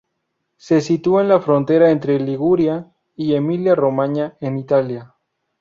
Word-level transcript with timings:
Se 0.57 0.81
sitúa 0.81 1.21
en 1.21 1.27
la 1.29 1.39
frontera 1.39 1.91
entre 1.91 2.19
Liguria 2.19 2.91
y 3.15 3.35
Emilia-Romaña, 3.35 4.35
en 4.39 4.57
Italia. 4.57 5.13